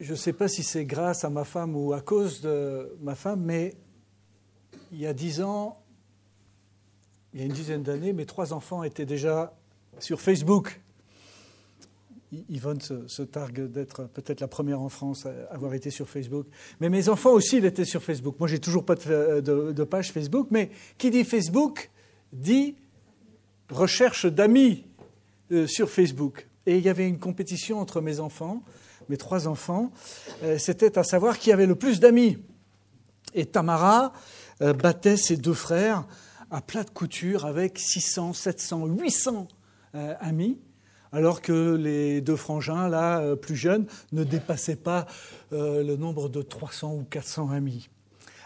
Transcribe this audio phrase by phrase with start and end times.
[0.00, 3.14] je ne sais pas si c'est grâce à ma femme ou à cause de ma
[3.14, 3.74] femme, mais
[4.92, 5.82] il y a dix ans,
[7.32, 9.54] il y a une dizaine d'années, mes trois enfants étaient déjà
[9.98, 10.80] sur Facebook.
[12.48, 16.46] Yvonne se, targue d'être peut-être la première en France à avoir été sur Facebook.
[16.80, 18.36] Mais mes enfants aussi, ils étaient sur Facebook.
[18.38, 21.90] Moi, j'ai toujours pas de, page Facebook, mais qui dit Facebook
[22.32, 22.74] dit
[23.70, 24.84] recherche d'amis
[25.52, 26.48] euh, sur Facebook.
[26.66, 28.62] Et il y avait une compétition entre mes enfants,
[29.08, 29.90] mes trois enfants.
[30.42, 32.38] Euh, c'était à savoir qui avait le plus d'amis.
[33.34, 34.12] Et Tamara
[34.62, 36.06] euh, battait ses deux frères
[36.50, 39.48] à plat de couture avec 600, 700, 800
[40.20, 40.58] amis
[41.12, 45.06] alors que les deux frangins, là, euh, plus jeunes, ne dépassaient pas
[45.50, 47.88] le nombre de 300 ou 400 amis.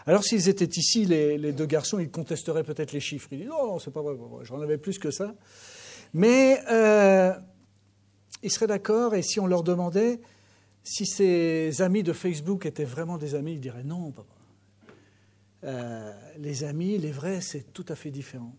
[0.05, 3.27] Alors s'ils étaient ici, les, deux garçons, ils contesteraient peut-être les chiffres.
[3.31, 5.33] Ils disent non, non, c'est pas vrai, j'en avais plus que ça.
[6.13, 6.61] Mais
[8.43, 10.21] ils seraient d'accord, et si on leur demandait
[10.83, 14.33] si ces amis de Facebook étaient vraiment des amis, ils diraient non, papa.
[16.37, 18.53] les amis, les vrais, c'est tout à fait différent.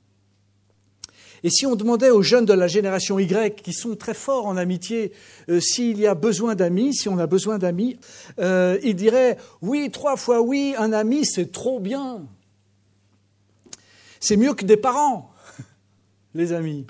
[1.45, 4.57] Et si on demandait aux jeunes de la génération Y, qui sont très forts en
[4.57, 5.13] amitié,
[5.49, 7.99] euh, s'il y a besoin d'amis, si on a besoin d'amis,
[8.39, 12.27] euh, ils diraient oui, trois fois oui, un ami, c'est trop bien.
[14.21, 15.33] C'est mieux que des parents,
[16.35, 16.87] les amis.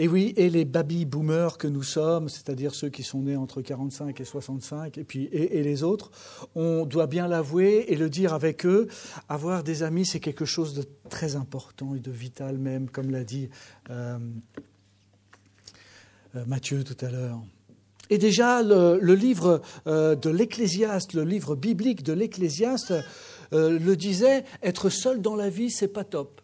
[0.00, 3.62] Et oui, et les baby boomers que nous sommes, c'est-à-dire ceux qui sont nés entre
[3.62, 6.12] 45 et 65, et puis et, les autres,
[6.54, 8.86] on doit bien l'avouer et le dire avec eux.
[9.28, 13.24] Avoir des amis, c'est quelque chose de très important et de vital même, comme l'a
[13.24, 13.50] dit
[13.90, 14.18] euh,
[16.36, 17.40] euh, Mathieu tout à l'heure.
[18.08, 22.94] Et déjà, le, livre euh, de l'Ecclésiaste, le livre biblique de l'Ecclésiaste,
[23.50, 26.40] le disait être seul dans la vie, c'est pas top.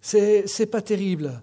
[0.00, 1.42] C'est pas terrible.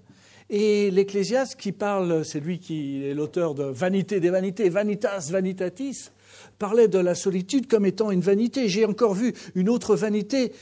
[0.55, 6.11] Et l'Ecclésiaste qui parle, c'est lui qui est l'auteur de Vanité des vanités, Vanitas Vanitatis,
[6.59, 8.69] parlait de la solitude comme étant une vanité.
[8.69, 10.53] J'ai encore vu une autre vanité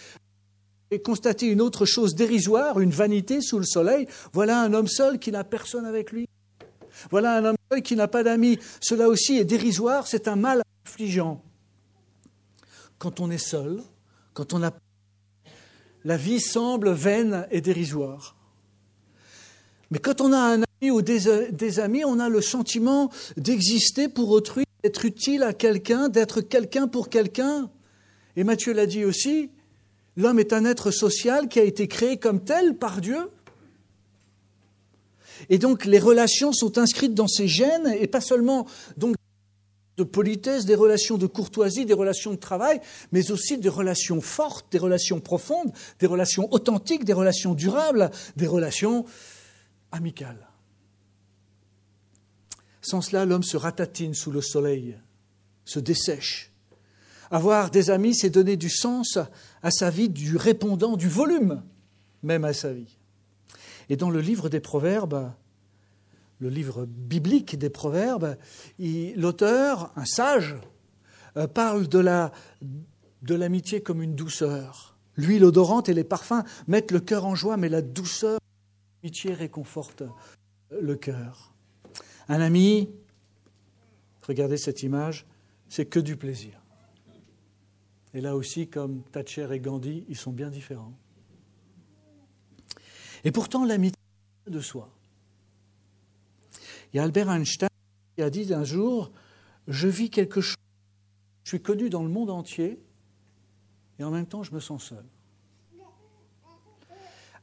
[0.91, 4.07] et constaté une autre chose dérisoire, une vanité sous le soleil.
[4.31, 6.25] Voilà un homme seul qui n'a personne avec lui.
[7.09, 8.59] Voilà un homme seul qui n'a pas d'amis.
[8.79, 11.43] Cela aussi est dérisoire, c'est un mal affligeant.
[12.97, 13.81] Quand on est seul,
[14.33, 14.71] quand on a
[16.05, 18.37] la vie semble vaine et dérisoire.
[19.91, 24.31] Mais quand on a un ami ou des, amis, on a le sentiment d'exister pour
[24.31, 27.69] autrui, d'être utile à quelqu'un, d'être quelqu'un pour quelqu'un.
[28.37, 29.51] Et Matthieu l'a dit aussi,
[30.15, 33.29] l'homme est un être social qui a été créé comme tel par Dieu.
[35.49, 39.15] Et donc les relations sont inscrites dans ses gènes, et pas seulement donc
[39.97, 42.79] de politesse, des relations de courtoisie, des relations de travail,
[43.11, 48.47] mais aussi des relations fortes, des relations profondes, des relations authentiques, des relations durables, des
[48.47, 49.05] relations
[49.91, 50.47] amical.
[52.81, 54.97] Sans cela, l'homme se ratatine sous le soleil,
[55.65, 56.51] se dessèche.
[57.29, 59.17] Avoir des amis, c'est donner du sens
[59.61, 61.63] à sa vie, du répondant, du volume
[62.23, 62.97] même à sa vie.
[63.89, 65.31] Et dans le livre des Proverbes,
[66.39, 68.37] le livre biblique des Proverbes,
[68.79, 70.55] l'auteur, un sage,
[71.37, 72.03] euh, parle de
[73.21, 74.97] de l'amitié comme une douceur.
[75.15, 78.39] L'huile odorante et les parfums mettent le cœur en joie, mais la douceur
[79.03, 80.03] L'amitié réconforte
[80.69, 81.53] le cœur.
[82.27, 82.89] Un ami,
[84.21, 85.25] regardez cette image,
[85.69, 86.61] c'est que du plaisir.
[88.13, 90.93] Et là aussi, comme Thatcher et Gandhi, ils sont bien différents.
[93.23, 93.97] Et pourtant, l'amitié
[94.47, 94.89] de soi.
[96.93, 97.69] Il y a Albert Einstein
[98.15, 99.11] qui a dit un jour,
[99.67, 100.57] je vis quelque chose,
[101.43, 102.79] je suis connu dans le monde entier,
[103.97, 105.05] et en même temps, je me sens seul.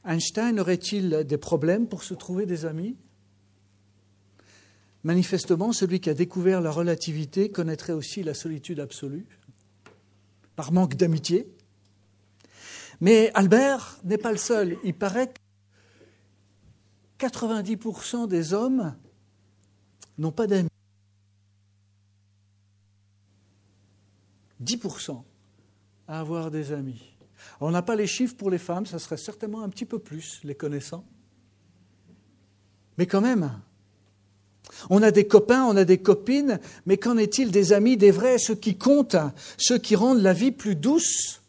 [0.05, 2.95] Einstein aurait-il des problèmes pour se trouver des amis?
[5.03, 9.25] Manifestement, celui qui a découvert la relativité connaîtrait aussi la solitude absolue,
[10.55, 11.47] par manque d'amitié.
[12.99, 14.77] Mais Albert n'est pas le seul.
[14.83, 15.31] Il paraît
[17.17, 18.95] que 90% des hommes
[20.17, 20.69] n'ont pas d'amis.
[24.61, 25.23] 10%
[26.07, 27.18] à avoir des amis.
[27.61, 30.39] On n'a pas les chiffres pour les femmes, ça serait certainement un petit peu plus,
[30.43, 31.05] les connaissants.
[32.97, 33.51] Mais quand même,
[34.89, 38.37] on a des copains, on a des copines, mais qu'en est-il des amis, des vrais,
[38.37, 39.17] ceux qui comptent,
[39.57, 41.41] ceux qui rendent la vie plus douce,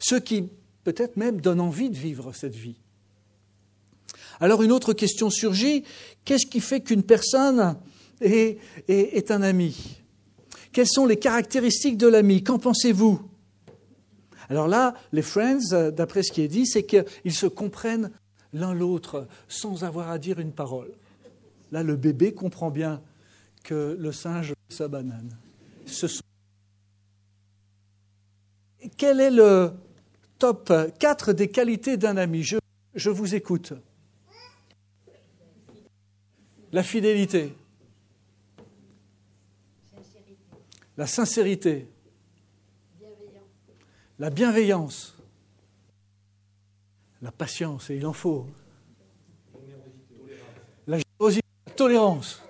[0.00, 0.48] ceux qui
[0.84, 2.76] peut-être même donnent envie de vivre cette vie?
[4.40, 5.84] Alors une autre question surgit,
[6.24, 7.76] qu'est-ce qui fait qu'une personne
[8.20, 10.00] est, est un ami?
[10.72, 12.42] Quelles sont les caractéristiques de l'ami?
[12.42, 13.20] Qu'en pensez-vous?
[14.48, 18.10] Alors là, les Friends, euh, d'après ce qui est dit, c'est qu'ils se comprennent
[18.52, 20.92] l'un l'autre sans avoir à dire une parole.
[21.72, 23.02] Là, le bébé comprend bien
[23.64, 25.36] que le singe sa banane.
[28.96, 29.72] Quel est le
[30.38, 32.42] top 4 des qualités d'un ami?
[32.42, 32.58] Je,
[32.94, 33.72] je vous écoute.
[36.72, 37.52] La fidélité.
[40.96, 41.88] La sincérité.
[44.18, 45.14] La bienveillance.
[47.20, 48.46] La patience, et il en faut.
[50.86, 52.42] La générosité, la tolérance.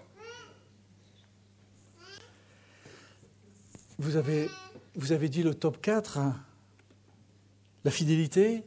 [3.99, 6.19] Vous avez, dit le top 4.
[6.19, 6.37] Hein.
[7.85, 8.63] La fidélité.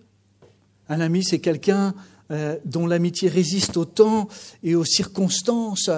[0.90, 1.94] Un ami, c'est quelqu'un
[2.31, 4.28] euh, dont l'amitié résiste au temps
[4.62, 5.90] et aux circonstances.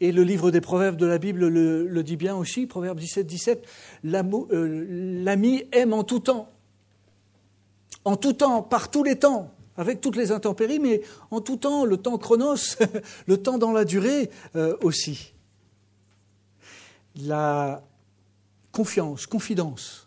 [0.00, 3.66] Et le livre des Proverbes de la Bible le, dit bien aussi, Proverbe 17, 17,
[4.04, 6.50] euh, l'ami aime en tout temps.
[8.04, 11.84] En tout temps, par tous les temps, avec toutes les intempéries, mais en tout temps,
[11.84, 12.76] le temps chronos,
[13.26, 15.34] le temps dans la durée euh, aussi.
[17.16, 17.82] La
[18.72, 20.05] confiance, confidence.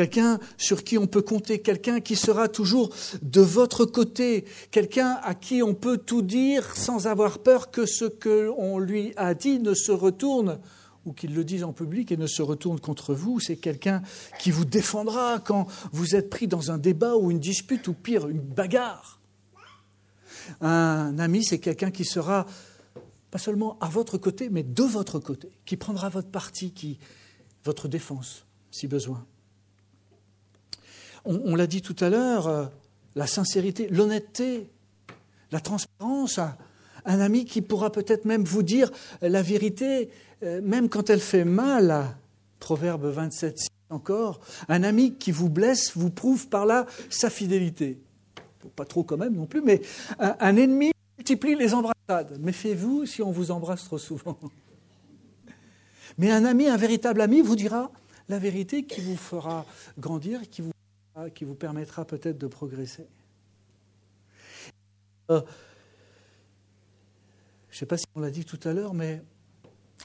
[0.00, 2.88] Quelqu'un sur qui on peut compter, quelqu'un qui sera toujours
[3.20, 8.06] de votre côté, quelqu'un à qui on peut tout dire sans avoir peur que ce
[8.06, 10.58] qu'on lui a dit ne se retourne
[11.04, 13.40] ou qu'il le dise en public et ne se retourne contre vous.
[13.40, 14.00] C'est quelqu'un
[14.38, 18.26] qui vous défendra quand vous êtes pris dans un débat ou une dispute ou pire,
[18.26, 19.20] une bagarre.
[20.62, 22.46] Un ami, c'est quelqu'un qui sera
[23.30, 26.98] pas seulement à votre côté, mais de votre côté, qui prendra votre parti, qui,
[27.64, 29.26] votre défense, si besoin.
[31.24, 32.66] On, l'a dit tout à l'heure, euh,
[33.14, 34.68] la sincérité, l'honnêteté,
[35.52, 36.40] la transparence.
[37.04, 38.90] Un ami qui pourra peut-être même vous dire
[39.22, 40.10] la vérité,
[40.42, 42.16] euh, même quand elle fait mal.
[42.58, 44.40] Proverbe 27, encore.
[44.68, 47.98] Un ami qui vous blesse vous prouve par là sa fidélité.
[48.76, 49.80] Pas trop quand même non plus, mais
[50.18, 52.38] un, un ennemi multiplie les embrassades.
[52.38, 54.38] Méfiez-vous si on vous embrasse trop souvent.
[56.18, 57.90] Mais un ami, un véritable ami, vous dira
[58.28, 59.64] la vérité qui vous fera
[59.98, 60.70] grandir, qui vous,
[61.28, 63.06] qui vous permettra peut-être de progresser.
[65.30, 65.42] Euh,
[67.68, 69.22] je ne sais pas si on l'a dit tout à l'heure, mais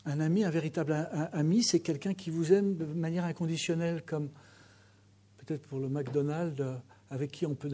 [0.05, 0.93] un ami, un véritable
[1.31, 4.29] ami, c'est quelqu'un qui vous aime de manière inconditionnelle, comme
[5.37, 6.61] peut-être pour le McDonald's,
[7.09, 7.69] avec qui on peut,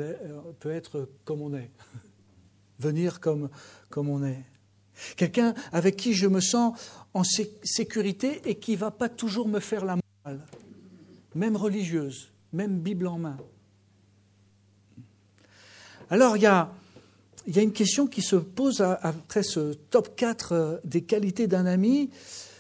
[0.60, 1.72] peut être comme on est,
[2.80, 3.50] venir comme,
[3.90, 4.46] comme on est.
[5.18, 6.78] Quelqu'un avec qui je me sens
[7.14, 10.46] en sécurité et qui ne va pas toujours me faire la morale,
[11.36, 13.38] même religieuse, même Bible en main.
[16.10, 16.70] Alors il y a,
[17.48, 22.10] une question qui se pose après ce top 4 euh, des qualités d'un ami,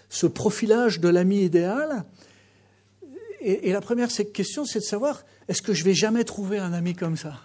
[0.09, 2.05] ce profilage de l'ami idéal.
[3.41, 6.93] Et, la première question, c'est de savoir, est-ce que je vais jamais trouver un ami
[6.93, 7.41] comme ça?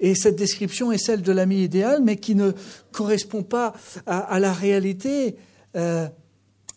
[0.00, 2.52] Et cette description est celle de l'ami idéal, mais qui ne
[2.90, 3.74] correspond pas
[4.06, 5.36] à, la réalité.
[5.76, 6.08] Euh,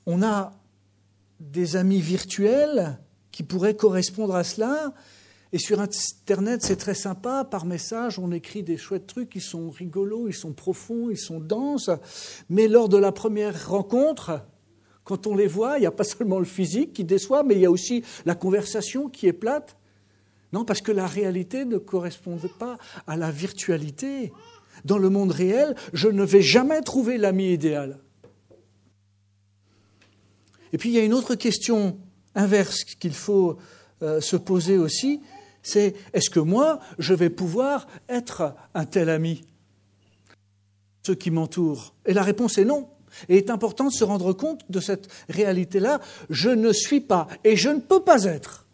[0.05, 0.53] on a
[1.51, 2.99] des amis virtuels
[3.31, 4.93] qui pourraient correspondre à cela.
[5.51, 7.43] Et sur Internet, c'est très sympa.
[7.43, 11.39] Par message, on écrit des chouettes trucs, ils sont rigolos, ils sont profonds, ils sont
[11.39, 11.89] denses.
[12.49, 14.41] Mais lors de la première rencontre,
[15.03, 17.61] quand on les voit, il n'y a pas seulement le physique qui déçoit, mais il
[17.61, 19.77] y a aussi la conversation qui est plate.
[20.53, 24.31] Non, parce que la réalité ne correspond pas à la virtualité.
[24.85, 27.99] Dans le monde réel, je ne vais jamais trouver l'ami idéal.
[30.73, 31.97] Et puis il y a une autre question
[32.35, 33.57] inverse qu'il faut
[34.01, 35.21] euh, se poser aussi,
[35.61, 39.45] c'est est-ce que moi, je vais pouvoir être un tel ami?
[41.05, 41.93] Ceux qui m'entourent.
[42.05, 42.89] Et la réponse est non.
[43.29, 46.01] Et il est important de se rendre compte de cette réalité-là.
[46.29, 48.65] Je ne suis pas et je ne peux pas être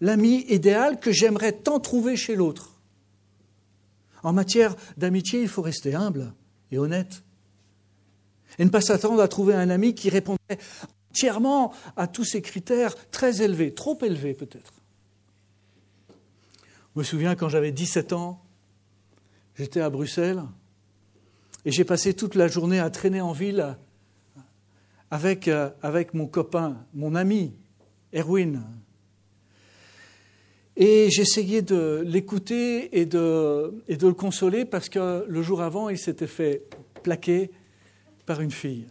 [0.00, 2.80] l'ami idéal que j'aimerais tant trouver chez l'autre.
[4.22, 6.32] En matière d'amitié, il faut rester humble
[6.72, 7.22] et honnête.
[8.58, 10.58] Et ne pas s'attendre à trouver un ami qui répondrait
[11.10, 14.72] entièrement à tous ces critères très élevés, trop élevés peut-être.
[16.94, 18.42] Je me souviens quand j'avais 17 ans,
[19.54, 20.42] j'étais à Bruxelles
[21.64, 23.76] et j'ai passé toute la journée à traîner en ville
[25.10, 27.54] avec, euh, avec mon copain, mon ami,
[28.14, 28.64] Erwin,
[30.76, 35.88] et j'essayais de l'écouter et de, et de le consoler parce que le jour avant,
[35.88, 36.64] il s'était fait
[37.02, 37.50] plaquer
[38.26, 38.86] par une fille.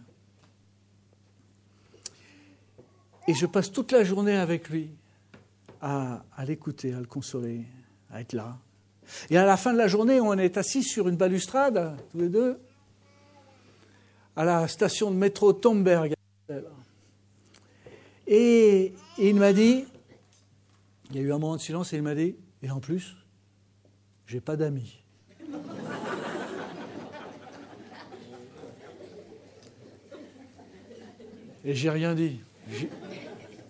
[3.28, 4.90] Et je passe toute la journée avec lui
[5.80, 7.64] à, l'écouter, à le consoler,
[8.10, 8.56] à être là.
[9.30, 12.28] Et à la fin de la journée, on est assis sur une balustrade, tous les
[12.28, 12.58] deux,
[14.34, 16.14] à la station de métro Tomberg.
[18.26, 19.84] Et, et il m'a dit,
[21.10, 23.16] il y a eu un moment de silence et il m'a dit Et en plus,
[24.26, 25.05] j'ai pas d'amis.
[31.66, 32.38] Et j'ai rien dit.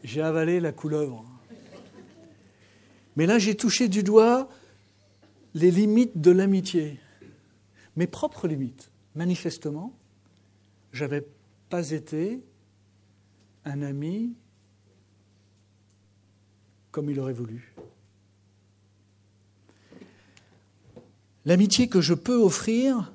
[0.04, 1.24] J'ai avalé la couleuvre.
[3.16, 4.50] Mais là, j'ai touché du doigt
[5.54, 7.00] les limites de l'amitié,
[7.96, 8.90] mes propres limites.
[9.14, 9.96] Manifestement,
[10.92, 11.26] j'avais
[11.70, 12.42] pas été
[13.64, 14.34] un ami
[16.90, 17.74] comme il aurait voulu.
[21.46, 23.14] L'amitié que je peux offrir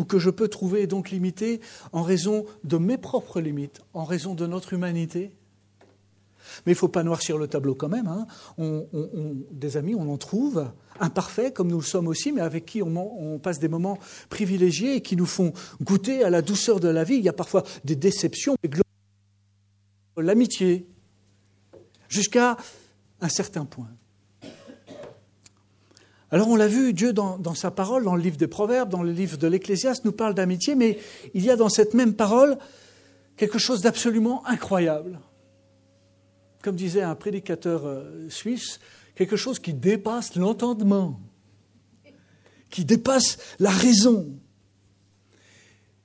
[0.00, 1.60] ou que je peux trouver donc limitée
[1.92, 5.30] en raison de mes propres limites, en raison de notre humanité.
[6.64, 8.06] Mais il ne faut pas noircir le tableau quand même.
[8.08, 8.26] Hein.
[9.52, 13.38] des amis, on en trouve, imparfaits comme nous le sommes aussi, mais avec qui on,
[13.38, 13.98] passe des moments
[14.30, 15.52] privilégiés et qui nous font
[15.82, 17.16] goûter à la douceur de la vie.
[17.16, 18.56] Il y a parfois des déceptions,
[20.16, 20.88] l'amitié,
[22.08, 22.56] jusqu'à
[23.20, 23.90] un certain point.
[26.32, 29.12] Alors on l'a vu, Dieu dans, sa parole, dans le livre des Proverbes, dans le
[29.12, 30.98] livre de l'Ecclésiaste, nous parle d'amitié, mais
[31.34, 32.56] il y a dans cette même parole
[33.36, 35.18] quelque chose d'absolument incroyable.
[36.62, 38.78] Comme disait un prédicateur euh, suisse,
[39.16, 41.20] quelque chose qui dépasse l'entendement,
[42.68, 44.28] qui dépasse la raison.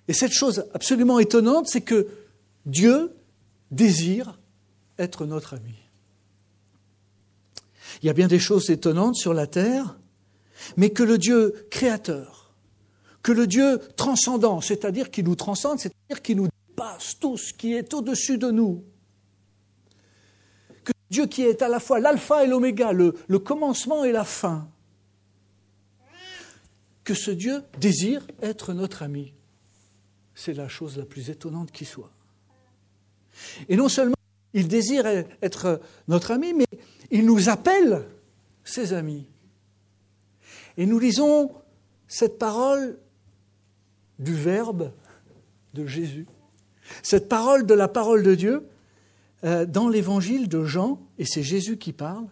[0.08, 2.08] Et cette chose absolument étonnante, c'est que
[2.66, 3.16] Dieu
[3.70, 4.40] désire
[4.98, 5.76] être notre ami.
[8.02, 9.98] Il y a bien des choses étonnantes sur la terre,
[10.78, 12.54] mais que le Dieu créateur,
[13.24, 17.94] que le Dieu transcendant, c'est-à-dire qui nous transcende, c'est-à-dire qui nous dépasse tous, qui est
[17.94, 18.84] au-dessus de nous,
[20.84, 24.70] que Dieu qui est à la fois l'alpha et l'oméga, le commencement et la fin,
[27.04, 29.34] que ce Dieu désire être notre ami.
[30.34, 32.12] C'est la chose la plus étonnante qui soit.
[33.70, 34.16] Et non seulement
[34.54, 36.66] il désire être notre ami, mais
[37.12, 38.06] il nous appelle
[38.64, 39.28] ses amis.
[40.78, 41.52] Et nous lisons
[42.08, 42.98] cette parole
[44.20, 44.92] du Verbe
[45.74, 46.28] de Jésus,
[47.04, 48.68] cette parole de la parole de Dieu
[49.44, 52.28] euh, dans l'évangile de Jean, et c'est Jésus qui parle.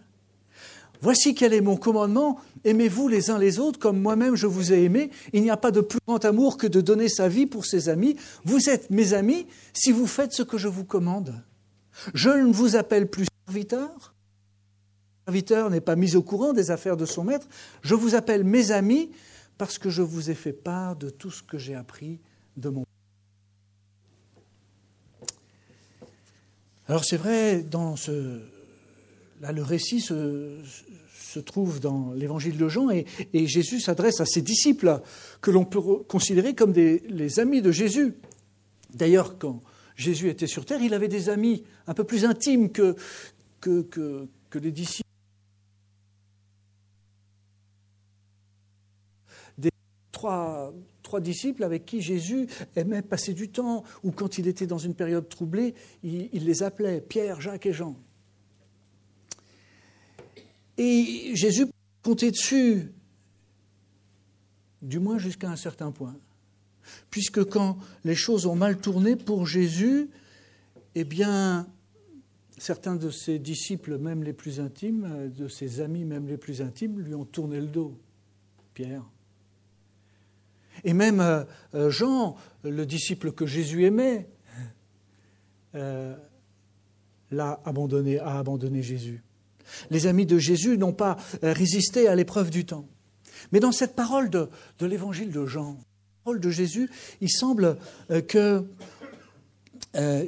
[1.00, 4.84] Voici quel est mon commandement, aimez-vous les uns les autres comme moi-même je vous ai
[4.84, 5.10] aimé.
[5.34, 7.90] Il n'y a pas de plus grand amour que de donner sa vie pour ses
[7.90, 8.16] amis.
[8.44, 11.34] Vous êtes mes amis si vous faites ce que je vous commande.
[12.14, 14.13] Je ne vous appelle plus serviteur,
[15.26, 17.48] serviteur n'est pas mis au courant des affaires de son maître.
[17.82, 19.10] Je vous appelle mes amis
[19.56, 22.20] parce que je vous ai fait part de tout ce que j'ai appris
[22.56, 22.84] de mon
[26.86, 28.42] Alors c'est vrai, dans ce,
[29.40, 30.58] là le récit se,
[31.14, 35.00] se trouve dans l'évangile de Jean et, et Jésus s'adresse à ses disciples
[35.40, 38.14] que l'on peut considérer comme des, les amis de Jésus.
[38.92, 39.62] D'ailleurs, quand
[39.96, 42.94] Jésus était sur terre, il avait des amis un peu plus intimes que,
[43.62, 45.04] que, que, que les disciples.
[51.02, 54.94] Trois, disciples avec qui Jésus aimait passer du temps, ou quand il était dans une
[54.94, 57.96] période troublée, il, il les appelait Pierre, Jacques et Jean.
[60.76, 61.66] Et Jésus
[62.02, 62.92] comptait dessus,
[64.82, 66.16] du moins jusqu'à un certain point.
[67.10, 70.10] Puisque quand les choses ont mal tourné pour Jésus,
[70.94, 71.66] eh bien,
[72.58, 77.00] certains de ses disciples, même les plus intimes, de ses amis, même les plus intimes,
[77.00, 77.96] lui ont tourné le dos.
[78.74, 79.04] Pierre,
[80.82, 84.28] et même euh, euh, Jean, le disciple que Jésus aimait,
[85.74, 86.14] euh,
[87.30, 89.22] l'a abandonné, a abandonné Jésus.
[89.90, 92.86] Les amis de Jésus n'ont pas résisté à l'épreuve du temps.
[93.50, 94.48] Mais dans cette parole de,
[94.80, 95.78] l'évangile de Jean,
[96.22, 96.90] parole de Jésus,
[97.20, 97.78] il semble
[98.28, 98.64] que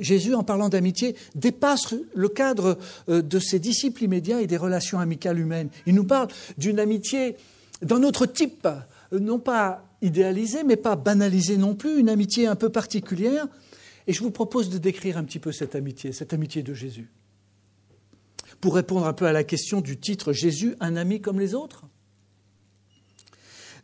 [0.01, 5.39] Jésus, en parlant d'amitié, dépasse le cadre de ses disciples immédiats et des relations amicales
[5.39, 5.69] humaines.
[5.85, 7.37] Il nous parle d'une amitié
[7.83, 8.67] d'un autre type,
[9.13, 13.47] non pas idéalisée, mais pas banalisée non plus, une amitié un peu particulière.
[14.07, 17.11] Et je vous propose de décrire un petit peu cette amitié, cette amitié de Jésus.
[18.61, 21.85] Pour répondre un peu à la question du titre Jésus, un ami comme les autres.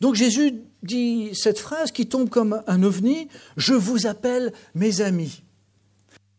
[0.00, 5.42] Donc Jésus dit cette phrase qui tombe comme un ovni, Je vous appelle mes amis.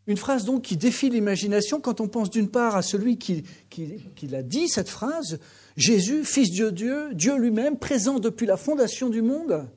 [0.05, 4.27] Une phrase donc qui défie l'imagination quand on pense d'une part à celui qui, qui,
[4.27, 5.39] l'a dit, cette phrase,
[5.77, 9.69] Jésus, Fils de Dieu, Dieu lui-même, présent depuis la fondation du monde.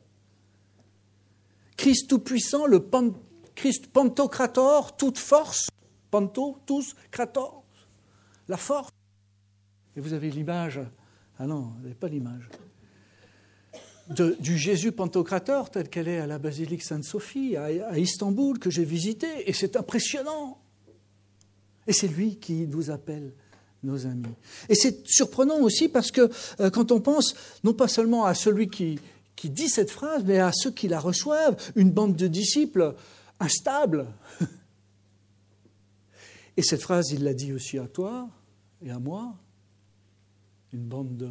[1.76, 2.84] Christ tout-puissant, le
[3.54, 5.68] Christ pantocrator, toute force,
[6.10, 7.64] panto, tous, krator,
[8.48, 8.90] la force.
[9.96, 10.80] Et vous avez l'image,
[11.38, 12.48] ah non, vous n'avez pas l'image,
[14.08, 19.26] du Jésus pantocrator tel qu'elle est à la basilique Sainte-Sophie, à Istanbul, que j'ai visité,
[19.46, 20.58] et c'est impressionnant.
[21.86, 23.32] Et c'est lui qui nous appelle
[23.82, 24.34] nos amis.
[24.68, 28.68] Et c'est surprenant aussi parce que euh, quand on pense non pas seulement à celui
[28.68, 28.98] qui,
[29.36, 32.94] qui dit cette phrase, mais à ceux qui la reçoivent, une bande de disciples
[33.38, 34.06] instables,
[36.56, 38.28] Et cette phrase, il l'a dit aussi à toi
[38.82, 39.34] et à moi,
[40.72, 41.30] une bande de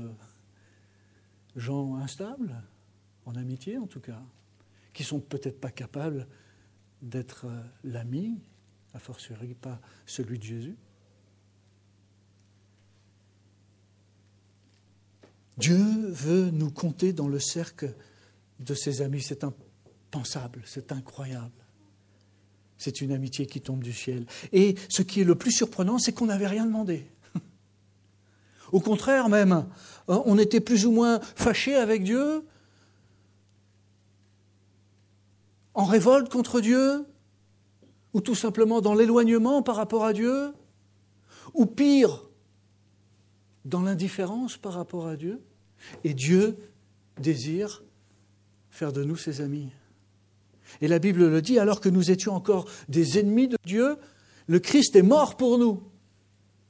[1.56, 2.56] gens instables,
[3.26, 4.22] en amitié en tout cas,
[4.94, 6.28] qui sont peut-être pas capables
[7.02, 8.40] d'être euh, l'ami,
[8.94, 10.78] a fortiori pas celui de Jésus.
[15.58, 15.78] Dieu
[16.10, 17.94] veut nous compter dans le cercle
[18.60, 19.22] de ses amis.
[19.22, 21.52] C'est impensable, c'est incroyable.
[22.78, 24.26] C'est une amitié qui tombe du ciel.
[24.52, 27.08] Et ce qui est le plus surprenant, c'est qu'on n'avait rien demandé.
[28.72, 29.68] Au contraire même, hein,
[30.08, 32.44] on était plus ou moins fâchés avec Dieu,
[35.74, 37.06] en révolte contre Dieu,
[38.14, 40.54] ou tout simplement dans l'éloignement par rapport à Dieu,
[41.54, 42.30] ou pire,
[43.66, 45.42] dans l'indifférence par rapport à Dieu.
[46.04, 46.58] Et Dieu
[47.20, 47.84] désire
[48.70, 49.70] faire de nous ses amis.
[50.82, 53.98] Et la Bible le dit, alors que nous étions encore des ennemis de Dieu,
[54.48, 55.84] le Christ est mort pour nous.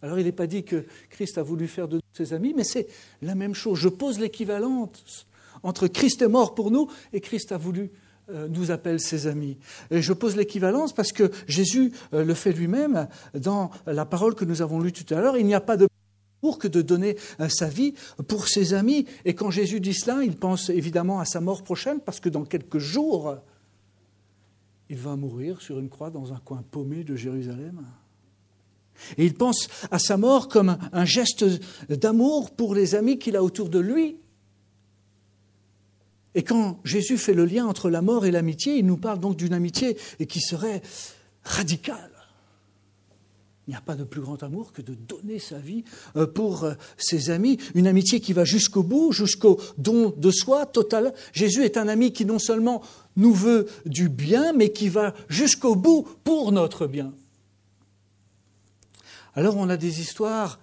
[0.02, 2.64] Alors il n'est pas dit que Christ a voulu faire de nous ses amis, mais
[2.64, 2.88] c'est
[3.22, 3.80] la même chose.
[3.80, 5.28] Je pose l'équivalence
[5.64, 7.92] entre Christ est mort pour nous et Christ a voulu
[8.30, 9.58] euh, nous appelle ses amis.
[9.92, 14.46] Et je pose l'équivalence parce que Jésus euh, le fait lui-même dans la parole que
[14.46, 15.38] nous avons lue tout à l'heure.
[15.38, 15.88] Il n'y a pas de
[16.60, 17.96] que de donner euh, sa vie
[18.28, 19.08] pour ses amis.
[19.26, 22.46] Et quand Jésus dit cela, il pense évidemment à sa mort prochaine parce que dans
[22.46, 23.38] quelques jours,
[24.90, 27.84] il va mourir sur une croix dans un coin paumé de Jérusalem.
[29.18, 31.46] Et il pense à sa mort comme un geste
[31.90, 34.18] d'amour pour les amis qu'il a autour de lui.
[36.36, 39.38] Et quand Jésus fait le lien entre la mort et l'amitié, il nous parle donc
[39.38, 39.98] d'une amitié
[40.28, 40.82] qui serait
[41.44, 42.12] radicale.
[43.68, 45.84] Il n'y a pas de plus grand amour que de donner sa vie
[46.16, 50.68] euh, pour euh, ses amis, une amitié qui va jusqu'au bout, jusqu'au don de soi
[50.68, 51.16] total.
[51.34, 52.84] Jésus est un ami qui non seulement
[53.16, 57.12] nous veut du bien, mais qui va jusqu'au bout pour notre bien.
[59.36, 60.60] Alors on a des histoires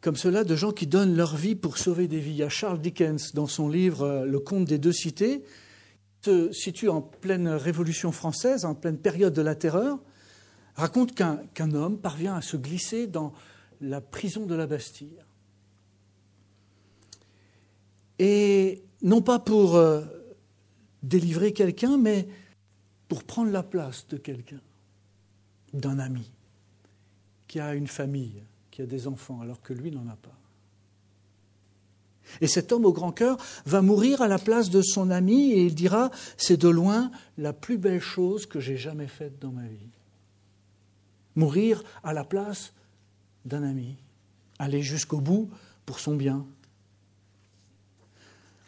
[0.00, 2.30] comme cela de gens qui donnent leur vie pour sauver des vies.
[2.30, 5.42] Il y a Charles Dickens dans son livre euh, Le conte des deux cités,
[6.22, 9.98] qui se situe en pleine Révolution française, en pleine période de la terreur,
[10.74, 13.32] raconte qu'un homme parvient à se glisser dans
[13.80, 15.22] la prison de la Bastille.
[18.18, 20.02] Et non pas pour euh,
[21.02, 22.28] délivrer quelqu'un, mais
[23.08, 24.60] pour prendre la place de quelqu'un,
[25.72, 26.30] d'un ami
[27.48, 30.38] qui a une famille, qui a des enfants, alors que lui n'en a pas.
[32.40, 35.64] Et cet homme au grand cœur va mourir à la place de son ami et
[35.64, 39.66] il dira, c'est de loin la plus belle chose que j'ai jamais faite dans ma
[39.66, 39.88] vie.
[41.36, 42.74] Mourir à la place
[43.44, 43.96] d'un ami,
[44.58, 45.48] aller jusqu'au bout
[45.86, 46.44] pour son bien.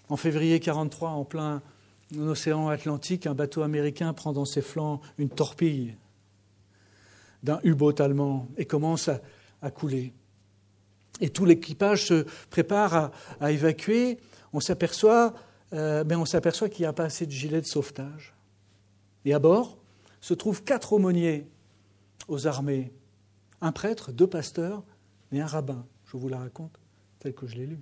[0.08, 1.62] En février 43, en plein
[2.18, 5.94] océan Atlantique, un bateau américain prend dans ses flancs une torpille
[7.42, 9.09] d'un U-boat allemand et commence
[9.62, 10.12] à, couler.
[11.20, 14.18] Et tout l'équipage se prépare à, évacuer.
[14.53, 15.35] On s'aperçoit,
[15.72, 18.35] euh, ben, on s'aperçoit qu'il n'y a pas assez de gilets de sauvetage.
[19.24, 19.79] Et à bord
[20.20, 21.46] se trouvent quatre aumôniers
[22.29, 22.92] aux armées,
[23.61, 24.83] un prêtre, deux pasteurs
[25.33, 25.87] et un rabbin.
[26.07, 26.79] Je vous la raconte
[27.20, 27.79] tel que je l'ai lu.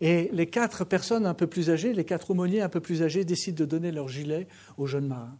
[0.00, 3.24] Et les quatre personnes un peu plus âgées, les quatre aumôniers un peu plus âgés,
[3.24, 4.46] décident de donner leur gilet
[4.78, 5.36] aux jeunes marins.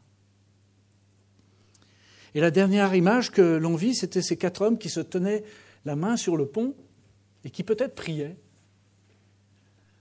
[2.34, 5.44] Et la dernière image que l'on vit, c'était ces quatre hommes qui se tenaient
[5.84, 6.74] la main sur le pont
[7.44, 8.36] et qui peut-être priaient,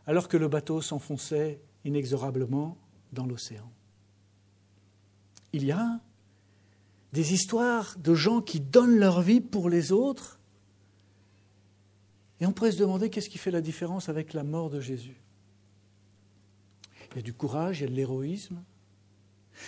[0.05, 2.77] alors que le bateau s'enfonçait inexorablement
[3.13, 3.71] dans l'océan.
[5.53, 5.99] Il y a
[7.13, 10.39] des histoires de gens qui donnent leur vie pour les autres,
[12.39, 15.21] et on pourrait se demander qu'est-ce qui fait la différence avec la mort de Jésus.
[17.11, 18.63] Il y a du courage, il y a de l'héroïsme,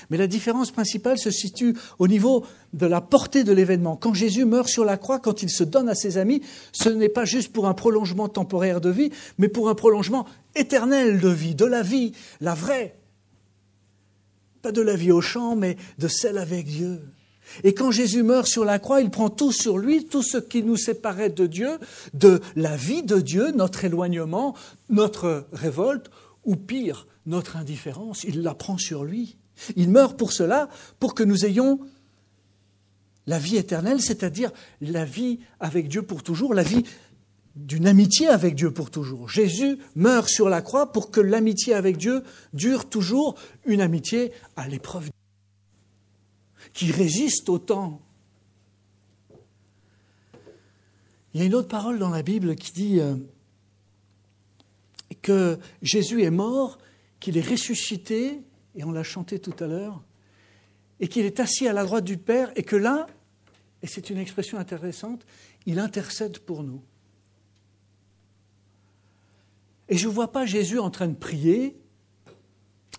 [0.10, 3.96] mais la différence principale se situe au niveau de la portée de l'événement.
[3.96, 7.10] Quand Jésus meurt sur la croix, quand il se donne à ses amis, ce n'est
[7.10, 10.26] pas juste pour un prolongement temporaire de vie, mais pour un prolongement
[10.56, 12.98] éternel de vie, de la vie, la vraie.
[14.62, 17.02] Pas de la vie au champ, mais de celle avec Dieu.
[17.64, 20.64] Et quand Jésus meurt sur la croix, il prend tout sur lui, tout ce qui
[20.64, 21.80] nous séparait de Dieu,
[22.14, 24.56] de la vie de Dieu, notre éloignement,
[24.90, 26.10] notre révolte,
[26.44, 29.38] ou pire, notre indifférence, il la prend sur lui.
[29.76, 30.70] Il meurt pour cela,
[31.00, 31.80] pour que nous ayons
[33.28, 36.84] la vie éternelle, c'est-à-dire la vie avec Dieu pour toujours, la vie
[37.56, 39.30] d'une amitié avec Dieu pour toujours.
[39.30, 44.68] Jésus meurt sur la croix pour que l'amitié avec Dieu dure toujours, une amitié à
[44.68, 45.10] l'épreuve,
[46.74, 48.02] qui résiste au temps.
[51.34, 53.16] Il y a une autre parole dans la Bible qui dit euh,
[55.22, 56.78] que Jésus est mort,
[57.20, 58.42] qu'il est ressuscité
[58.76, 60.02] et on l'a chanté tout à l'heure,
[61.00, 63.08] et qu'il est assis à la droite du Père, et que là,
[63.82, 65.26] et c'est une expression intéressante,
[65.66, 66.82] il intercède pour nous.
[69.90, 71.78] Et je ne vois pas Jésus en train de prier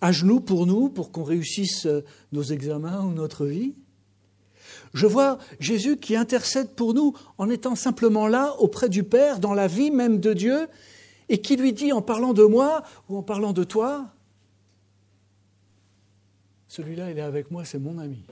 [0.01, 1.87] à genoux pour nous, pour qu'on réussisse
[2.31, 3.73] nos examens ou notre vie.
[4.93, 9.53] Je vois Jésus qui intercède pour nous en étant simplement là auprès du Père, dans
[9.53, 10.67] la vie même de Dieu,
[11.29, 14.13] et qui lui dit en parlant de moi ou en parlant de toi,
[16.73, 18.23] celui-là, il est avec moi, c'est mon ami.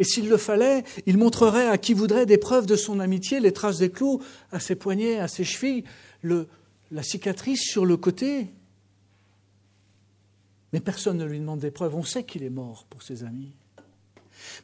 [0.00, 3.52] Et s'il le fallait, il montrerait à qui voudrait des preuves de son amitié, les
[3.52, 5.84] traces des clous à ses poignets, à ses chevilles,
[6.22, 6.48] le,
[6.90, 8.48] la cicatrice sur le côté.
[10.72, 11.94] Mais personne ne lui demande des preuves.
[11.94, 13.52] On sait qu'il est mort pour ses amis.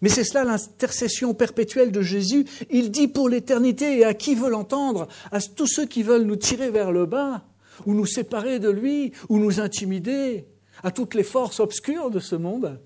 [0.03, 2.47] Mais c'est cela l'intercession perpétuelle de Jésus.
[2.69, 5.07] Il dit pour l'éternité, et à qui veut l'entendre?
[5.31, 7.45] À tous ceux qui veulent nous tirer vers le bas,
[7.87, 10.47] ou nous séparer de lui, ou nous intimider,
[10.83, 12.81] à toutes les forces obscures de ce monde.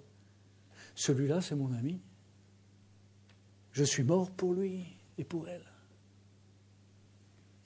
[0.94, 2.00] Celui-là, c'est mon ami.
[3.72, 4.84] Je suis mort pour lui
[5.16, 5.64] et pour elle.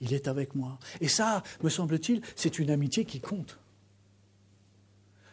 [0.01, 0.79] Il est avec moi.
[1.01, 3.59] Et ça, me semble-t-il, c'est une amitié qui compte.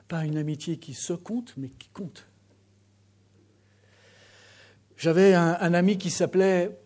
[0.08, 2.28] Pas une amitié qui se compte, mais qui compte.
[5.00, 6.78] J'avais un, ami qui s'appelait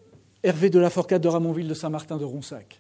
[0.44, 2.80] Hervé de la Forcade de Ramonville de Saint-Martin de Ronsac.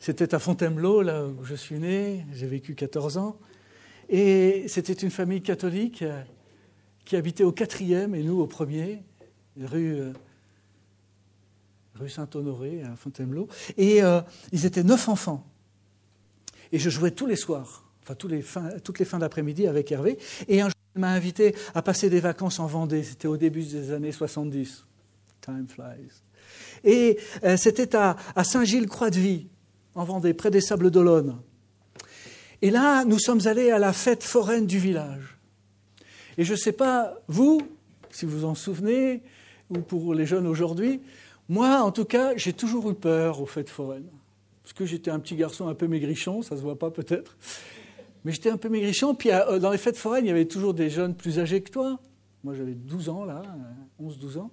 [0.00, 3.38] C'était à Fontainebleau, là où je suis né, j'ai vécu 14 ans.
[4.08, 6.02] Et c'était une famille catholique
[7.04, 9.02] qui habitait au quatrième et nous au premier,
[9.60, 10.12] rue, euh,
[11.96, 13.46] rue Saint-Honoré à Fontainebleau.
[13.76, 15.46] Et euh, ils étaient neuf enfants.
[16.72, 18.42] Et je jouais tous les soirs, enfin tous les
[18.82, 20.18] toutes les fins d'après-midi avec Hervé.
[20.48, 23.02] Et un jour, il m'a invité à passer des vacances en Vendée.
[23.02, 24.86] C'était au début des années 70.
[25.42, 26.22] Time flies.
[26.84, 29.48] Et euh, c'était à, à Saint-Gilles-Croix-de-Vie,
[29.94, 31.36] en Vendée, près des Sables d'Olonne.
[32.62, 35.38] Et là, nous sommes allés à la fête foraine du village.
[36.36, 37.60] Et je ne sais pas, vous,
[38.10, 39.22] si vous en souvenez,
[39.70, 41.00] ou pour les jeunes aujourd'hui,
[41.48, 44.10] moi, en tout cas, j'ai toujours eu peur aux fêtes foraines.
[44.62, 47.36] Parce que j'étais un petit garçon un peu maigrichon, ça ne se voit pas peut-être.
[48.24, 49.14] Mais j'étais un peu maigrichon.
[49.14, 51.70] Puis euh, dans les fêtes foraines, il y avait toujours des jeunes plus âgés que
[51.70, 51.98] toi.
[52.44, 53.42] Moi, j'avais 12 ans, là,
[54.00, 54.50] 11-12 ans.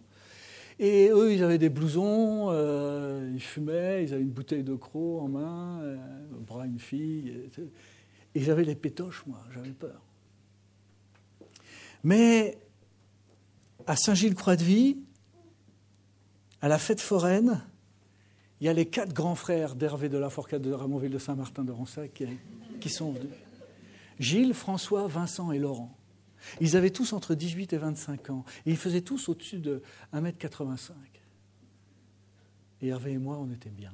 [0.80, 5.22] Et eux, ils avaient des blousons, euh, ils fumaient, ils avaient une bouteille de croc
[5.22, 5.98] en main, euh,
[6.46, 7.30] bras une fille.
[7.30, 10.02] Et, et j'avais les pétoches, moi, j'avais peur.
[12.04, 12.58] Mais
[13.88, 14.98] à Saint-Gilles-Croix-de-Vie,
[16.62, 17.62] à la fête foraine,
[18.60, 21.64] il y a les quatre grands frères d'Hervé de la Forcade de Ramonville de Saint-Martin
[21.64, 22.24] de Ronsac
[22.80, 23.30] qui, sont venus.
[24.20, 25.97] Gilles, François, Vincent et Laurent.
[26.62, 28.46] Ils avaient tous entre 18 et 25 ans.
[28.66, 29.82] Et ils faisaient tous au-dessus de
[30.14, 30.92] 1m85.
[32.82, 33.94] Et Hervé et moi, on était bien.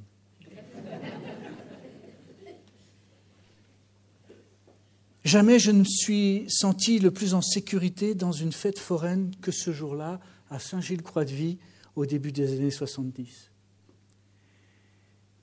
[5.24, 9.52] Jamais je ne me suis senti le plus en sécurité dans une fête foraine que
[9.52, 11.60] ce jour-là, à Saint-Gilles-Croix-de-Vie,
[11.96, 13.52] au début des années 70.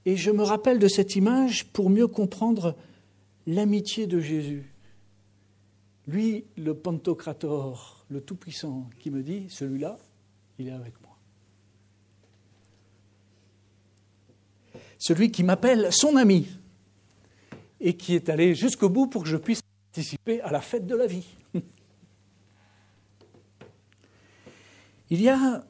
[0.05, 2.77] Et je me rappelle de cette image pour mieux comprendre
[3.47, 4.70] l'amitié de Jésus.
[6.07, 9.99] Lui, le Pantocrator, le Tout-Puissant, qui me dit, celui-là,
[10.59, 11.17] il est avec moi.
[14.99, 16.47] Celui qui m'appelle son ami
[17.81, 20.95] et qui est allé jusqu'au bout pour que je puisse participer à la fête de
[20.95, 21.27] la vie.
[25.11, 25.65] Il y a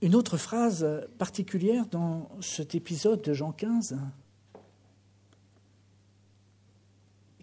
[0.00, 3.98] une autre phrase particulière dans cet épisode de Jean 15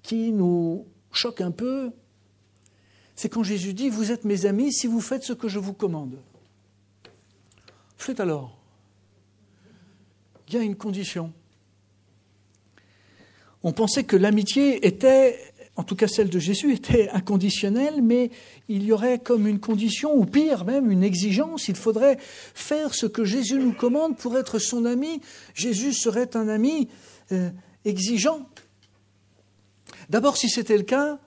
[0.02, 1.92] qui nous choque un peu.
[3.16, 5.74] C'est quand Jésus dit, vous êtes mes amis si vous faites ce que je vous
[5.74, 6.18] commande.
[7.98, 8.58] Faites alors.
[10.48, 11.34] Il y a une condition.
[13.64, 15.40] On pensait que l'amitié était,
[15.76, 18.30] en tout cas celle de Jésus, était inconditionnelle, mais
[18.68, 21.68] il y aurait comme une condition, ou pire même, une exigence.
[21.68, 25.20] Il faudrait faire ce que Jésus nous commande pour être son ami.
[25.56, 26.90] Jésus serait un ami
[27.32, 27.50] euh,
[27.86, 28.48] exigeant.
[30.10, 31.20] D'abord, si c'était le cas,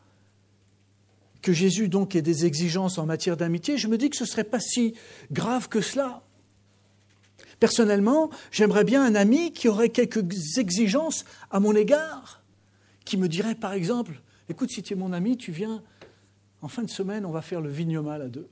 [1.42, 4.28] que Jésus donc ait des exigences en matière d'amitié, je me dis que ce ne
[4.28, 4.94] serait pas si
[5.30, 6.22] grave que cela.
[7.60, 12.42] Personnellement, j'aimerais bien un ami qui aurait quelques exigences à mon égard,
[13.04, 15.82] qui me dirait par exemple, écoute, si tu es mon ami, tu viens,
[16.62, 18.48] en fin de semaine, on va faire le vignomal à deux.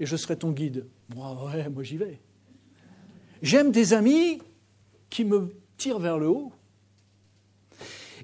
[0.00, 0.86] Et je serai ton guide.
[1.14, 2.20] Moi, ouais, moi j'y vais.
[3.42, 4.40] J'aime des amis
[5.10, 6.52] qui me tirent vers le haut.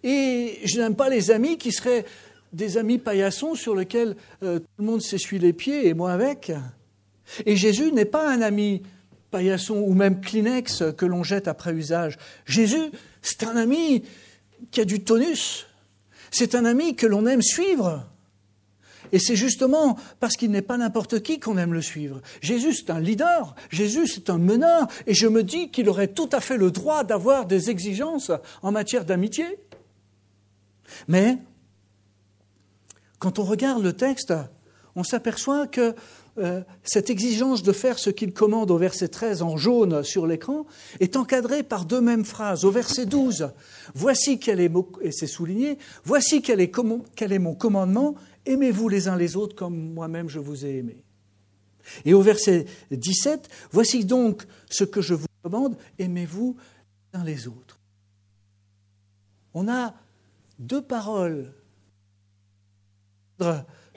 [0.03, 2.05] Et je n'aime pas les amis qui seraient
[2.53, 6.53] des amis paillassons sur lesquels euh, tout le monde s'essuie les pieds et moi avec.
[7.47, 8.83] Et Jésus n'est pas un ami
[9.31, 12.19] paillasson ou même Kleenex que l'on jette après usage.
[12.47, 12.91] Jésus,
[13.23, 14.03] c'est un ami
[14.71, 15.67] qui a du tonus.
[16.31, 18.07] C'est un ami que l'on aime suivre.
[19.13, 22.21] Et c'est justement parce qu'il n'est pas n'importe qui qu'on aime le suivre.
[22.41, 26.29] Jésus, c'est un leader, Jésus, c'est un meneur, et je me dis qu'il aurait tout
[26.33, 28.31] à fait le droit d'avoir des exigences
[28.63, 29.47] en matière d'amitié.
[31.09, 31.39] Mais,
[33.19, 34.33] quand on regarde le texte,
[34.97, 35.95] on s'aperçoit que
[36.39, 40.67] euh, cette exigence de faire ce qu'il commande au verset 13 en jaune sur l'écran
[41.01, 42.65] est encadrée par deux mêmes phrases.
[42.65, 43.51] Au verset 12,
[43.95, 44.73] voici quel est,
[45.03, 46.73] et c'est souligné, voici est,
[47.17, 48.15] quel est mon commandement,
[48.47, 51.03] aimez-vous les uns les autres comme moi-même je vous ai aimé.
[52.05, 56.57] Et au verset 17, voici donc ce que je vous commande, aimez-vous
[57.13, 57.81] les uns les autres.
[59.53, 59.95] On a
[60.61, 61.53] deux paroles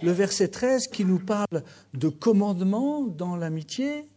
[0.02, 4.10] le verset 13 qui nous parle de commandement dans l'amitié.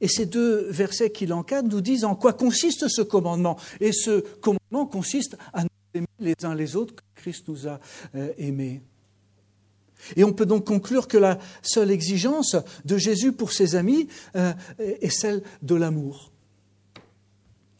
[0.00, 3.58] Et ces deux versets qui l'encadrent nous disent en quoi consiste ce commandement.
[3.80, 7.80] Et ce commandement consiste à nous aimer les uns les autres que Christ nous a
[8.14, 8.82] euh, aimés.
[10.16, 14.54] Et on peut donc conclure que la seule exigence de Jésus pour ses amis euh,
[14.78, 16.32] est celle de l'amour.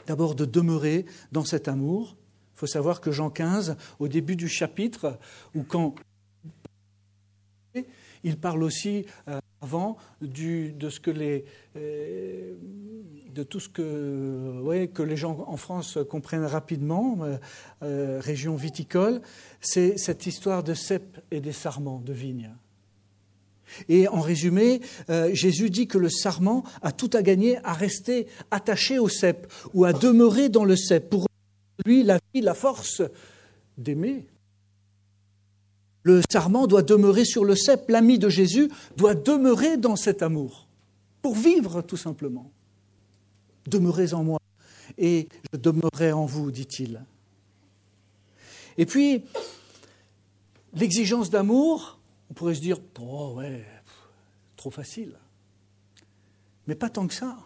[0.07, 2.17] D'abord de demeurer dans cet amour.
[2.61, 5.19] Faut savoir que Jean 15, au début du chapitre,
[5.55, 5.95] où quand
[8.23, 11.47] il parle aussi euh, avant du, de ce que les,
[11.77, 12.53] euh,
[13.31, 17.21] de tout ce que, que les gens en France comprennent rapidement,
[17.83, 19.23] euh, région viticole,
[19.63, 22.51] c'est cette histoire de cèpes et des sarments de vignes.
[23.89, 24.83] Et en résumé,
[25.33, 29.87] Jésus dit que le sarment a tout à gagner à rester attaché au cep ou
[29.87, 31.30] à demeurer dans le cep pour
[31.85, 33.03] lui la vie, la force
[33.79, 34.27] d'aimer,
[36.03, 40.67] le sarment doit demeurer sur le cep, l'ami de Jésus doit demeurer dans cet amour,
[41.23, 42.51] pour vivre tout simplement.
[43.67, 44.41] Demeurez en moi,
[44.97, 47.05] et je demeurerai en vous, dit-il.
[48.79, 49.25] Et puis,
[50.75, 51.99] l'exigence d'amour,
[52.31, 53.65] on pourrait se dire, oh ouais,
[54.57, 55.15] trop facile.
[56.67, 57.37] Mais pas tant que ça.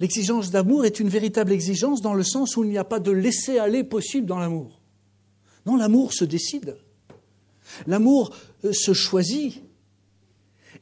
[0.00, 3.10] L'exigence d'amour est une véritable exigence dans le sens où il n'y a pas de
[3.10, 4.80] laisser aller possible dans l'amour.
[5.66, 6.76] Non, l'amour se décide.
[7.86, 8.34] L'amour
[8.64, 9.62] euh, se choisit.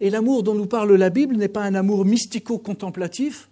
[0.00, 3.48] Et l'amour dont nous parle la Bible n'est pas un amour mystico-contemplatif,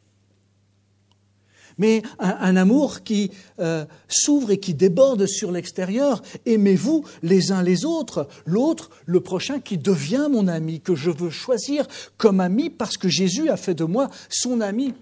[1.79, 6.22] mais un, amour qui euh, s'ouvre et qui déborde sur l'extérieur.
[6.46, 11.31] Aimez-vous les uns les autres, l'autre, le prochain qui devient mon ami, que je veux
[11.31, 14.94] choisir comme ami parce que Jésus a fait de moi son ami.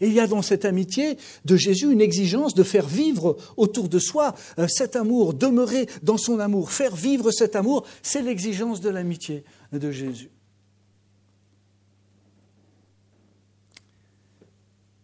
[0.00, 3.88] Et il y a dans cette amitié de Jésus une exigence de faire vivre autour
[3.88, 8.80] de soi euh, cet amour, demeurer dans son amour, faire vivre cet amour, c'est l'exigence
[8.80, 10.30] de l'amitié de Jésus.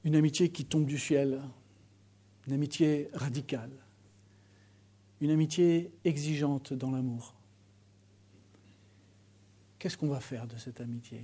[0.04, 1.42] Une amitié qui tombe du ciel,
[2.46, 3.72] une amitié radicale,
[5.20, 7.34] une amitié exigeante dans l'amour.
[9.78, 11.22] Qu'est-ce qu'on va faire de cette amitié?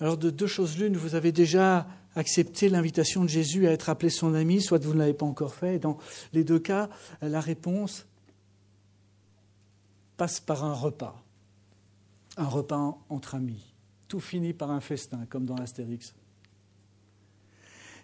[0.00, 4.10] Alors de deux choses l'une, vous avez déjà accepté l'invitation de Jésus à être appelé
[4.10, 5.78] son ami, soit vous ne l'avez pas encore fait.
[5.78, 5.98] Dans
[6.32, 6.88] les deux cas,
[7.22, 8.06] la réponse
[10.16, 11.22] passe par un repas,
[12.36, 13.74] un repas entre amis.
[14.08, 16.14] Tout finit par un festin, comme dans l'Astérix.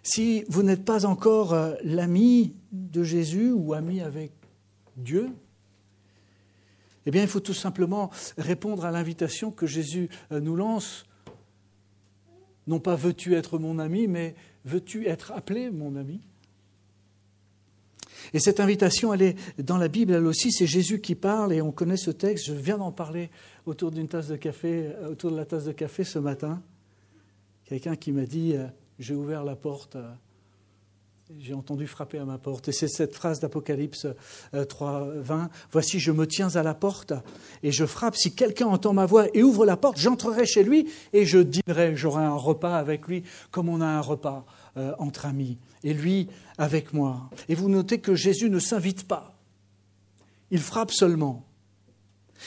[0.03, 4.31] Si vous n'êtes pas encore euh, l'ami de Jésus ou ami avec
[4.97, 5.29] Dieu,
[7.05, 11.05] eh bien, il faut tout simplement répondre à l'invitation que Jésus euh, nous lance
[12.67, 16.21] non pas veux-tu être mon ami, mais veux-tu être appelé mon ami?
[18.33, 21.61] Et cette invitation, elle est dans la Bible, elle aussi, c'est Jésus qui parle, et
[21.61, 22.45] on connaît ce texte.
[22.45, 23.29] Je viens d'en parler
[23.65, 26.61] autour d'une tasse de café, autour de la tasse de café ce matin.
[27.65, 28.67] Quelqu'un qui m'a dit euh,
[28.99, 30.11] J'ai ouvert la porte euh,
[31.39, 32.67] j'ai entendu frapper à ma porte.
[32.67, 34.07] Et c'est cette phrase d'Apocalypse
[34.69, 35.49] 3, euh, 20.
[35.71, 37.13] Voici, je me tiens à la porte
[37.63, 38.15] et je frappe.
[38.15, 41.95] Si quelqu'un entend ma voix et ouvre la porte, j'entrerai chez lui et je dînerai.
[41.95, 44.45] J'aurai un repas avec lui comme on a un repas
[44.77, 45.57] euh, entre amis.
[45.83, 47.29] Et lui avec moi.
[47.49, 49.35] Et vous notez que Jésus ne s'invite pas.
[50.49, 51.45] Il frappe seulement.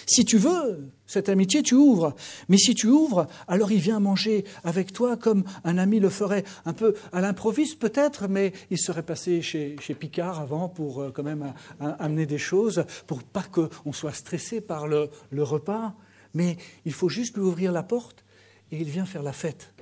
[0.06, 2.14] Si tu veux cette amitié, tu ouvres.
[2.48, 6.44] Mais si tu ouvres, alors il vient manger avec toi comme un ami le ferait,
[6.64, 11.22] un peu à l'improviste peut-être, mais il serait passé chez, Picard avant pour euh, quand
[11.22, 15.94] même amener des choses, pour pas qu'on soit stressé par le, le repas.
[16.34, 18.24] Mais il faut juste lui ouvrir la porte
[18.72, 19.72] et il vient faire la fête,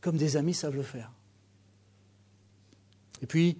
[0.00, 1.12] comme des amis savent le faire.
[3.22, 3.58] Et puis,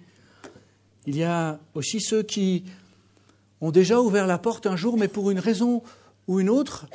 [1.05, 2.63] il y a aussi ceux qui
[3.61, 5.83] ont déjà ouvert la porte un jour, mais pour une raison
[6.27, 6.87] ou une autre,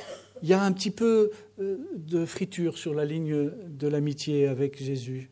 [0.43, 4.83] il y a un petit peu euh, de friture sur la ligne de l'amitié avec
[4.83, 5.31] Jésus.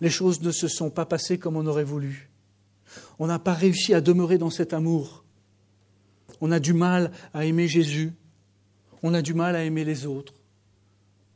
[0.00, 2.30] Les choses ne se sont pas passées comme on aurait voulu.
[3.18, 5.24] On n'a pas réussi à demeurer dans cet amour.
[6.40, 8.12] On a du mal à aimer Jésus.
[9.02, 10.34] On a du mal à aimer les autres.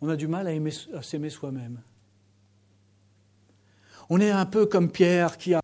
[0.01, 1.81] On a du mal à, aimer, à s'aimer soi-même.
[4.11, 5.62] On est un peu comme Pierre qui a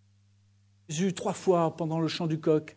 [0.89, 2.77] Jésus trois fois pendant le chant du coq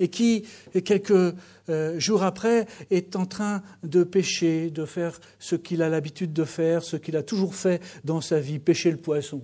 [0.00, 0.44] et qui,
[0.84, 1.34] quelques
[1.68, 6.44] euh, jours après, est en train de pêcher, de faire ce qu'il a l'habitude de
[6.44, 9.42] faire, ce qu'il a toujours fait dans sa vie, pêcher le poisson.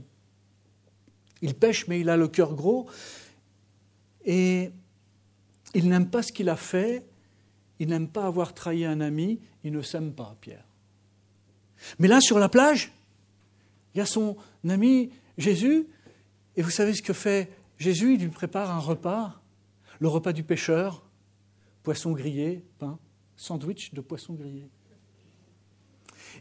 [1.42, 2.88] Il pêche, mais il a le cœur gros,
[4.24, 4.70] et
[5.74, 7.04] il n'aime pas ce qu'il a fait,
[7.78, 10.64] il n'aime pas avoir trahi un ami, il ne s'aime pas, Pierre.
[11.98, 12.92] Mais là, sur la plage,
[13.94, 14.36] il y a son
[14.68, 15.86] ami Jésus,
[16.56, 18.14] et vous savez ce que fait Jésus?
[18.14, 19.40] Il lui prépare un repas
[20.00, 21.02] le repas du pêcheur,
[21.82, 22.98] poisson grillé, pain,
[23.36, 24.68] sandwich de poisson grillé.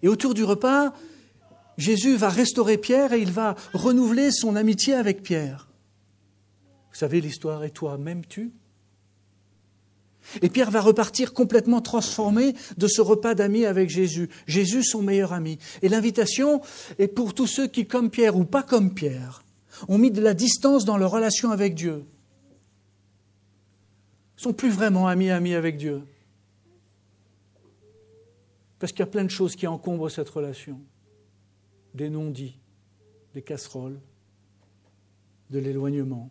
[0.02, 0.94] Et autour du repas,
[1.78, 5.70] Jésus va restaurer Pierre et il va renouveler son amitié avec Pierre.
[6.92, 8.52] Vous savez l'histoire, et toi, m'aimes-tu?
[10.42, 14.30] Et Pierre va repartir complètement transformé de ce repas d'amis avec Jésus.
[14.48, 15.58] Jésus, son meilleur ami.
[15.82, 16.62] Et l'invitation
[17.00, 19.43] est pour tous ceux qui, comme Pierre ou pas comme Pierre,
[19.88, 22.06] ont mis de la distance dans leur relation avec Dieu
[24.44, 26.04] sont plus vraiment amis amis avec Dieu.
[28.78, 30.80] Parce qu'il y a plein de choses qui encombrent cette relation.
[31.94, 32.60] Des non-dits,
[33.34, 34.00] des casseroles,
[35.50, 36.30] de l'éloignement.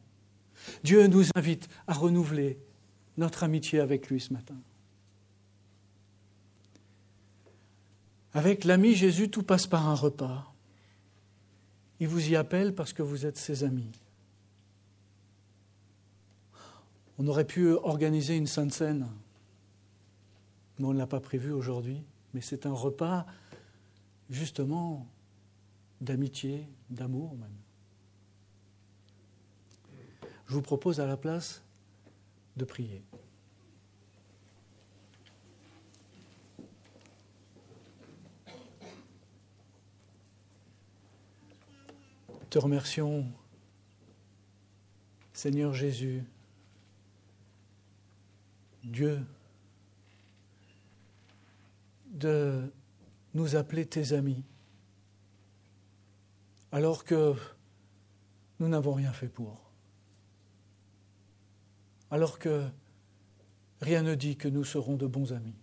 [0.84, 2.58] Dieu nous invite à renouveler
[3.16, 4.56] notre amitié avec lui ce matin.
[8.34, 10.51] Avec l'ami Jésus, tout passe par un repas.
[12.02, 13.92] Il vous y appelle parce que vous êtes ses amis.
[17.16, 19.06] On aurait pu organiser une sainte scène,
[20.80, 22.02] mais on ne l'a pas prévu aujourd'hui.
[22.34, 23.24] Mais c'est un repas,
[24.30, 25.06] justement,
[26.00, 27.54] d'amitié, d'amour même.
[30.46, 31.62] Je vous propose à la place
[32.56, 33.04] de prier.
[42.52, 43.32] Te remercions,
[45.32, 46.22] Seigneur Jésus,
[48.84, 49.24] Dieu
[52.10, 52.70] de
[53.32, 54.44] nous appeler tes amis,
[56.72, 57.34] alors que
[58.60, 59.72] nous n'avons rien fait pour,
[62.10, 62.68] alors que
[63.80, 65.56] rien ne dit que nous serons de bons amis.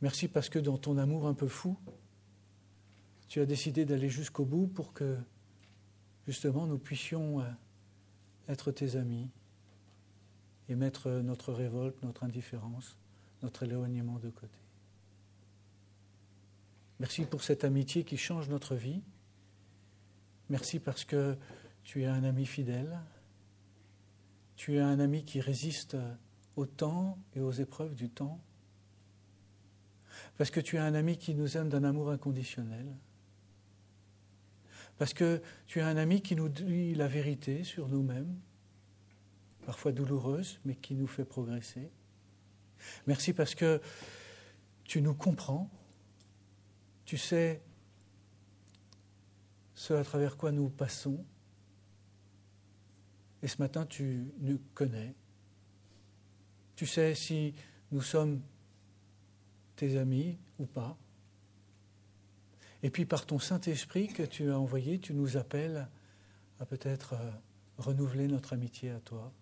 [0.00, 1.76] Merci parce que dans ton amour un peu fou,
[3.28, 5.16] tu as décidé d'aller jusqu'au bout pour que
[6.26, 7.44] justement nous puissions euh,
[8.48, 9.28] être tes amis
[10.68, 12.96] et mettre notre révolte, notre indifférence,
[13.42, 14.58] notre éloignement de côté.
[16.98, 19.02] Merci pour cette amitié qui change notre vie.
[20.48, 21.36] Merci parce que
[21.84, 22.98] tu es un ami fidèle.
[24.56, 25.96] Tu es un ami qui résiste
[26.56, 28.40] au temps et aux épreuves du temps.
[30.38, 32.86] Parce que tu es un ami qui nous aime d'un amour inconditionnel.
[34.98, 38.34] Parce que tu es un ami qui nous dit la vérité sur nous-mêmes,
[39.64, 41.90] parfois douloureuse, mais qui nous fait progresser.
[43.06, 43.80] Merci parce que
[44.84, 45.70] tu nous comprends,
[47.04, 47.62] tu sais
[49.74, 51.24] ce à travers quoi nous passons,
[53.42, 55.14] et ce matin tu nous connais.
[56.74, 57.54] Tu sais si
[57.90, 58.40] nous sommes
[59.76, 60.96] tes amis ou pas.
[62.82, 65.88] Et puis par ton Saint-Esprit que tu as envoyé, tu nous appelles
[66.60, 67.30] à peut-être euh,
[67.78, 69.32] renouveler notre amitié à toi.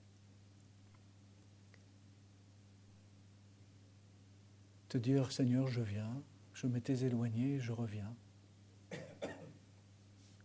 [4.95, 8.15] te dire Seigneur, je viens, je m'étais éloigné, je reviens.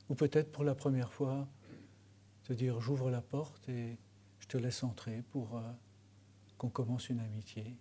[0.10, 1.48] Ou peut-être pour la première fois,
[2.46, 4.00] te dire j'ouvre la porte et
[4.40, 5.62] je te laisse entrer pour euh,
[6.58, 7.78] qu'on commence une amitié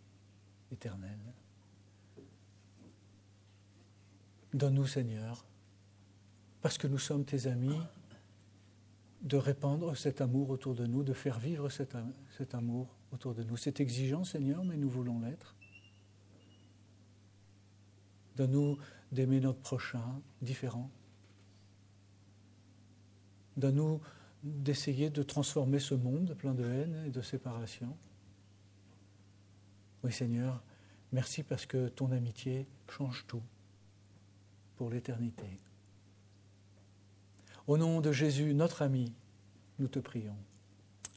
[0.71, 1.33] éternelle.
[4.55, 5.45] Donne-nous, Seigneur,
[6.63, 7.79] parce que nous sommes tes amis,
[9.23, 11.97] de répandre cet amour autour de nous, de faire vivre cet,
[12.55, 13.57] amour autour de nous.
[13.57, 15.57] C'est exigeant, Seigneur, mais nous voulons l'être.
[18.37, 18.79] Donne-nous
[19.11, 20.91] d'aimer notre prochain différent.
[23.57, 24.01] Donne-nous
[24.45, 27.97] d'essayer de transformer ce monde plein de haine et de séparation.
[30.05, 30.63] Oui Seigneur,
[31.11, 33.43] merci parce que ton amitié change tout
[34.79, 35.59] pour l'éternité.
[37.67, 39.13] Au nom de Jésus, notre ami,
[39.81, 40.39] nous te prions.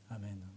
[0.09, 0.50] Amen.